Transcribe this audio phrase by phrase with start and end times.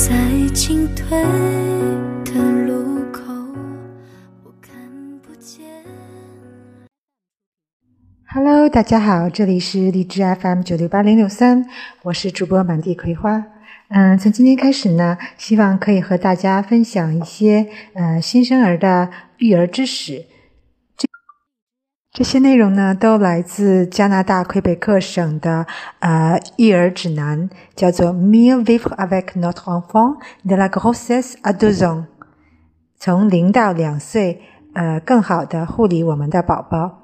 [0.00, 0.16] 在
[0.54, 1.10] 进退
[2.24, 2.32] 的
[2.66, 3.20] 路口，
[4.42, 4.72] 我看
[5.20, 5.62] 不见。
[8.26, 11.66] Hello，大家好，这里是荔枝 FM 九六八零六三，
[12.04, 13.44] 我是主播满地葵花。
[13.88, 20.24] 嗯，从今天开始呢，希望可以和大家分享一些呃新生儿的育儿知识。
[22.12, 25.64] 这些内容呢，都来自加拿大魁北克省的
[26.00, 31.98] 呃育儿指南，叫做《Mieux vivre avec notre enfant de la grossesse à deux ans》，
[32.98, 34.40] 从零到两岁，
[34.74, 36.98] 呃，更好的护理我们的宝宝。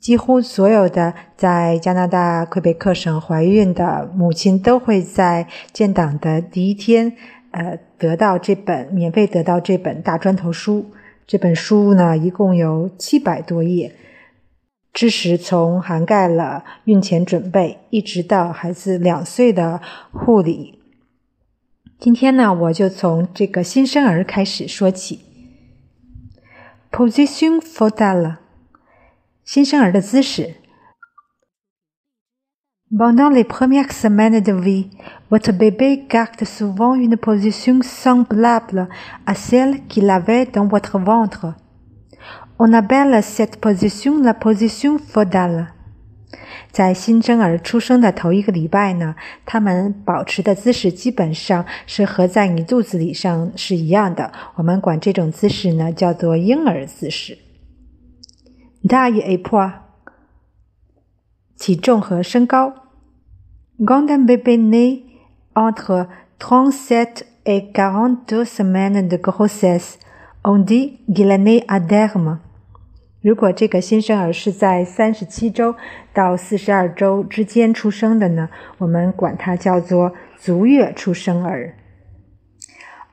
[0.00, 7.12] 几乎所有的在加拿大魁北克省怀孕的母亲都会在建档的第一天，
[7.52, 10.86] 呃，得到这本免费得到这本大砖头书。
[11.28, 13.94] 这本书呢，一共有七百多页，
[14.92, 19.80] 知识从涵盖了孕前准备，一直到孩子两岁的
[20.12, 20.78] 护理。
[21.98, 25.20] 今天呢，我就从这个新生儿开始说起。
[26.90, 28.36] Position fotala
[29.44, 30.56] 新生儿的姿势。
[32.90, 34.90] Pendant les premières semaines de vie,
[35.30, 38.88] votre bébé garde souvent une position semblable
[39.24, 41.54] à celle qu'il avait dans votre ventre.
[42.64, 45.66] On appelle cette position la position fœtale.
[46.70, 54.30] 在新生儿出生的头一个礼拜呢，他们保持的姿势基本上是和在你肚子里上是一样的。
[54.54, 57.36] 我们管这种姿势呢叫做婴儿姿势。
[58.84, 59.72] taille et poids，
[61.58, 62.74] 体重和身高。
[63.84, 65.02] Quand un bébé naît
[65.54, 66.06] entre
[66.38, 69.98] 37 et 42 semaines de grossesse,
[70.44, 72.38] on dit qu'il est né à terme。
[73.22, 75.76] 如果这个新生儿是在三十七周
[76.12, 81.74] 到四十二周之间出生的呢，我们管它叫做足月出生儿。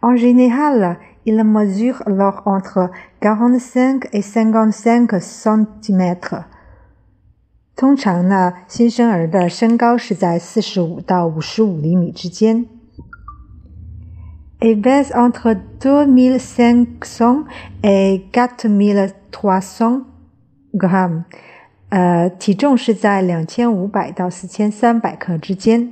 [0.00, 6.44] En général, il mesure alors entre 45 et 55 centimètres。
[7.76, 12.66] 通常呢，新生儿的身高是在四十五到五十五厘米之间。
[14.61, 17.43] Il pèse entre 2500
[17.83, 20.01] et 4300
[20.73, 21.25] grammes。
[21.89, 25.89] 呃，体重是在两千五百到四千三百克之间。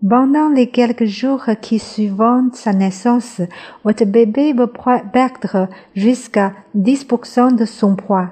[0.00, 3.42] Pendant les quelques jours qui suivent sa naissance,
[3.84, 4.70] votre bébé peut
[5.12, 8.30] perdre jusqu'à 10% de son poids,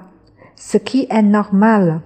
[0.55, 2.01] ce qui est normal.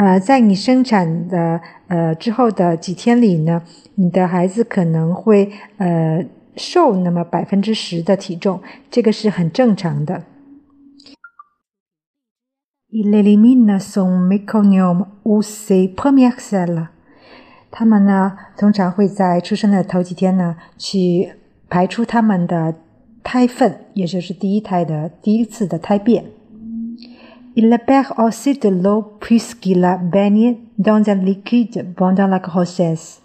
[0.00, 3.62] 呃，在你生产的呃之后的几天里呢，
[3.96, 6.24] 你的孩子可能会呃
[6.56, 10.24] 瘦那么百分之十的体重，这个是很正常的。
[12.88, 16.86] Il élimine son méconium ou ses premières selles.
[17.70, 21.34] 他们呢，通常会在出生的头几天呢，去
[21.68, 22.74] 排出他们的
[23.22, 26.24] 胎粪，也就是第一胎的第一次的胎便。
[27.59, 33.19] Il perd aussi de l'eau puisqu'il a baigné dans un liquide pendant la grossesse。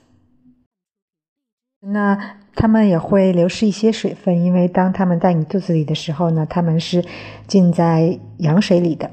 [1.82, 7.04] 那他们也会流失一些水分，因为当他们在你肚子里的时候呢，他们是
[7.46, 9.10] 浸在羊水里的。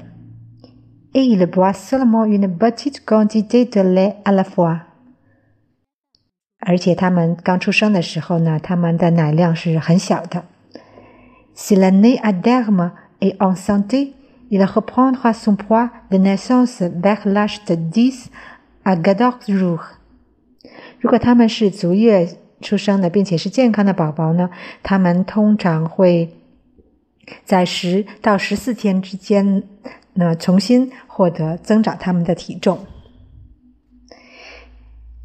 [1.12, 4.82] Et il boit seulement une petite quantité de lait à la fois。
[6.60, 10.44] 而且他们刚出生的时候呢，他们的奶量是很小的。
[11.56, 14.12] Si le né à terme est en santé,
[14.53, 18.29] Il reprendra son poids de naissance vers l'âge de 10
[18.85, 19.97] à 14 jours。
[21.01, 24.51] 如果他们是足月出生的，并且是健康的宝宝呢，
[24.83, 26.29] 他们通常会
[27.43, 29.63] 在十到十四天之间
[30.13, 32.85] 呢重新获得增长他们的体重。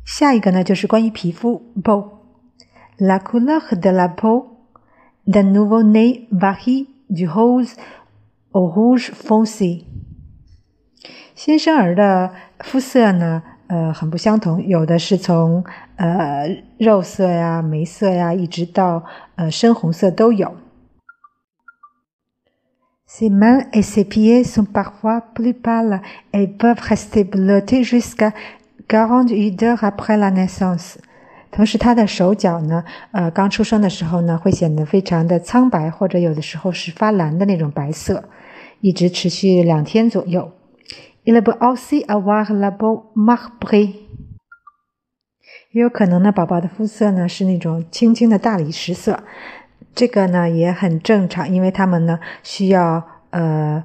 [0.06, 2.12] 下一个呢，就是关于皮肤 peau。
[2.96, 4.46] La couleur de la peau
[5.26, 7.74] d'un nouveau-né varie du rose
[8.52, 9.84] au rouge foncé。
[11.34, 15.64] 新生儿的肤色呢，呃，很不相同，有的是从
[15.96, 16.48] 呃
[16.78, 19.04] 肉色呀、眉色呀，一直到
[19.36, 20.56] 呃深红色都有。
[23.06, 26.00] Ses mains et ses pieds sont parfois plus pâles
[26.32, 28.32] et peuvent rester bleutés jusqu'à
[28.88, 30.96] Quarante-huit heures après la naissance，
[31.50, 38.24] 同时他的手脚呢，呃，刚出生的时候呢，会显得非常的苍白，或者有的时候是发蓝的那种白色，
[38.80, 40.52] 一直持续两天左右。
[41.24, 43.94] Il peut aussi avoir la peau marbrée，
[45.72, 49.22] 也有可能呢，宝宝的肤色呢是那种青青的大理石色，
[49.94, 53.84] 这个呢也很正常，因为他们呢需要呃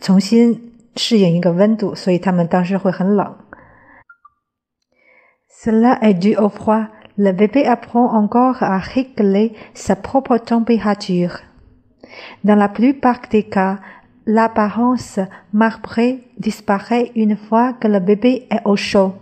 [0.00, 3.34] 重新适应一个温度，所以他们当时会很冷。
[5.48, 6.88] Cela est dû au froid.
[7.16, 11.40] Le bébé apprend encore à régler sa propre température.
[12.42, 13.80] Dans la plupart des cas,
[14.26, 15.18] l'apparence
[15.52, 19.12] marbrée disparaît une fois que le bébé est au chaud。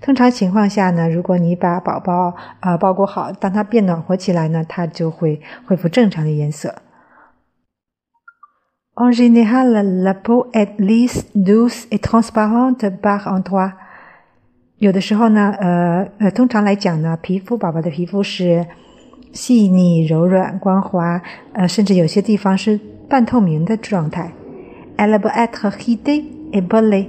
[0.00, 6.74] 通常情况下呢，如果你把宝宝啊包裹好，当它变暖和起来呢，它就会恢复正常的颜色。
[8.94, 13.72] En général, la peau est lisse, douce et transparente par endroits。
[14.78, 18.66] 有的时候呢，呃呃，通常来讲呢，皮肤宝宝的皮肤是
[19.32, 21.20] 细腻、柔软、光滑，
[21.52, 24.32] 呃，甚至有些地方是半透明的状态。
[24.96, 27.08] Elle peut être ridée et brûlée。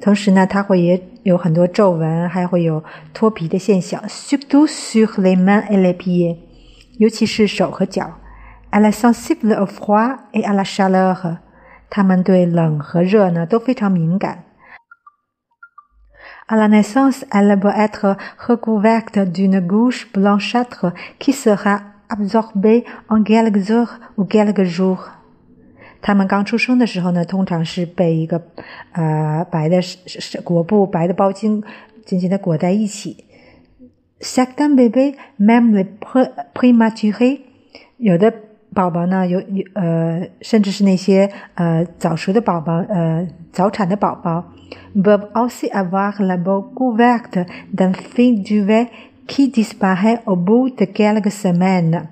[0.00, 6.38] 同时呢，它会也有很多皱纹，还会有脱皮的现象，surtout sur les mains et les pieds，
[6.98, 8.18] 尤其是手和脚。
[8.70, 11.38] Elle est sensible au froid et à la chaleur，
[11.90, 14.44] 它们对冷和热呢都非常敏感。
[16.48, 23.98] À la naissance, elle peut être recouverte d'une couche blanchâtre qui sera absorbée en quelques heures
[24.16, 24.98] ou quelques jours。
[26.02, 28.42] 他们刚出生的时候呢，通常是被一个
[28.92, 29.80] 呃白的
[30.42, 31.62] 裹布、白的包巾
[32.04, 33.24] 紧紧的裹在一起。
[34.20, 35.86] Certains bébés, même les
[36.54, 37.40] prématurés，
[37.98, 38.32] 有的
[38.74, 44.52] 宝宝呢，有有呃，甚至是那些呃早熟的宝宝，呃早产的宝宝
[44.94, 48.88] ，peuvent aussi avoir la peau couverte d'un fin duvet
[49.30, 52.08] qui disparaît au bout de quelques semaines。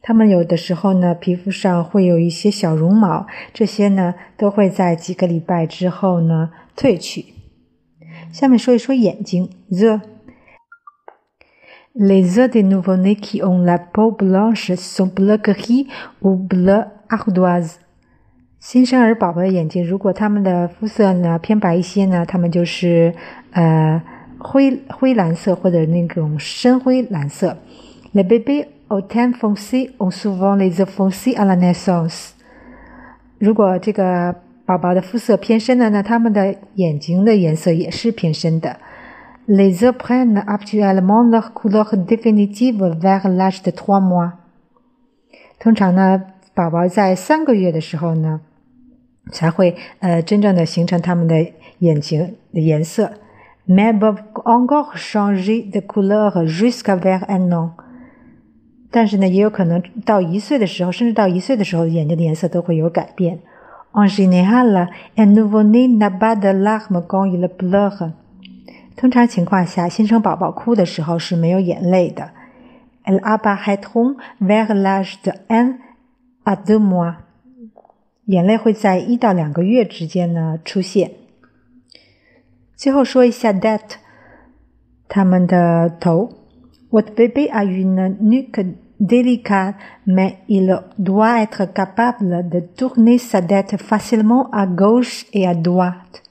[0.00, 7.34] 他们有的时候呢，皮肤上会有一些小绒毛，这些呢都会在几个礼拜之后呢褪去。
[8.32, 10.00] 下面说一说眼睛，the
[11.94, 15.88] les yeux des nouveau-nés qui ont la peau blanche sont bleu gris
[16.20, 17.74] ou bleu ardoise。
[18.60, 23.12] 新生儿宝宝的眼睛，如果他们的肤色呢偏白一些呢，他们就是
[23.50, 24.00] 呃
[24.42, 27.56] 灰灰蓝色或者那种深灰蓝色。
[28.12, 32.32] Le bébé au teint foncé on souvent les yeux foncés à la naissance。
[33.38, 34.34] 如果这个
[34.66, 38.76] 宝宝的肤色偏深的呢，他们的眼睛的颜色也是偏深的。
[39.46, 44.32] Les yeux prennent actuellement leur couleur définitive vers l'âge de trois mois。
[45.58, 46.22] 通常呢，
[46.54, 48.40] 宝宝在三个月的时候呢，
[49.30, 51.44] 才会呃真正的形成他们的
[51.78, 53.12] 眼睛的颜色。
[53.66, 57.70] Mais peuvent encore changer de couleur jusqu'à vers un an。
[58.90, 63.38] 但是呢，也有可能到一岁的时候，甚至到一岁的时候，眼睛的颜色都会有改变。
[63.92, 68.12] En général, un nouveau-né n'a pas de larmes quand il pleure。
[68.96, 72.30] 通常情况下，新生宝宝哭的时候是没有眼泪的。
[73.04, 75.78] Elle apparaîtront vers l'âge de un
[76.44, 77.14] à deux mois。
[78.26, 81.10] 眼泪会在一到两个月之间呢出现。
[82.81, 83.97] 最后说一下 that，
[85.07, 86.29] 他们的头。
[86.89, 88.65] Votre bébé a une nuque
[88.99, 89.75] délicate,
[90.05, 96.21] mais il doit être capable de tourner sa tête facilement à gauche et à droite.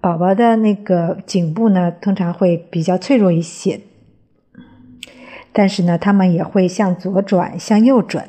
[0.00, 3.80] 宝宝的那个颈部呢，通常会比较脆弱一些，
[5.52, 8.28] 但是呢，他们也会向左转，向右转。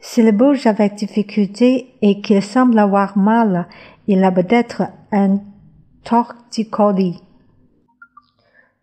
[0.00, 3.66] S'il bouge avec difficulté et qu'il semble avoir mal,
[4.06, 5.40] il a peut-être un
[6.03, 7.17] torticolis.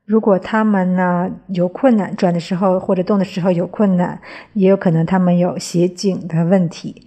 [0.05, 4.21] 如果他们呢有困难，转的时候或者动的时候有困难，
[4.55, 7.07] 也有可能他们有斜颈的问题。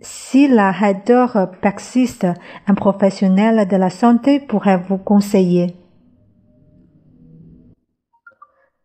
[0.00, 2.36] Si la raideur persiste,
[2.66, 5.74] un professionnel de la santé pourrait vous conseiller。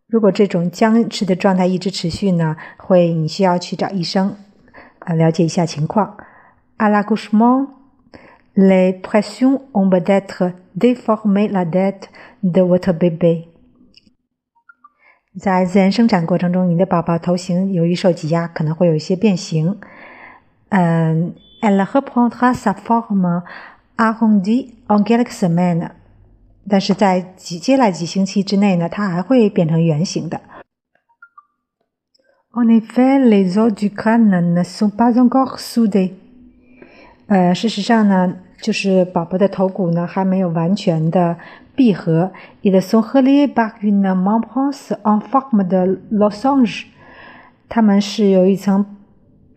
[0.07, 4.35] 如果这种僵持的状态一直持续呢，会你需要去找医生，
[4.99, 6.17] 啊，了解一下情况。
[6.77, 7.67] À l'accouchement,
[8.54, 12.08] les pressions ont peut-être déformé la tête
[12.42, 13.48] de votre bébé。
[15.38, 19.78] 在自然生产过程中，你的宝宝头型由于受挤压，可能会有一些变形。
[20.70, 23.42] 嗯，elle reprendra sa forme
[23.96, 25.90] arrondie en quelques semaines。
[26.68, 30.40] 但是在几接下来几星期之内呢，它还会变成圆形的。
[32.52, 36.14] En effet, les os du crâne ne sont pas encore soudés。
[37.31, 41.37] 呃，事实上呢，就是宝宝的头骨呢还没有完全的
[41.73, 42.33] 闭合。
[42.61, 46.87] Ils sont reliés par une membrane en forme de losange。
[47.69, 48.85] 它们是有一层。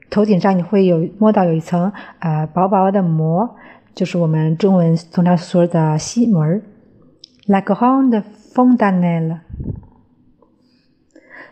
[0.08, 3.56] 头顶上你会有摸到有一层呃薄薄的膜，
[3.92, 6.62] 就是我们中文通常说的细膜儿。
[7.48, 8.22] Like Honda
[8.54, 9.40] Fontanelle。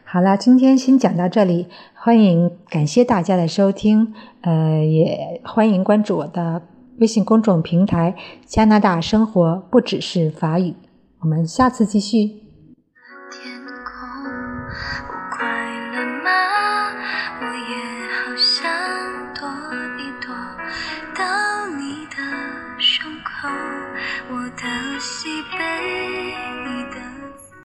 [0.05, 1.67] 好了，今天先讲到这里，
[2.05, 6.61] 欢迎感谢大家的收听，呃，也欢迎关注我的
[6.99, 10.75] 微信公众平台“加拿大生活不只是法语”，
[11.23, 12.42] 我们下次继续。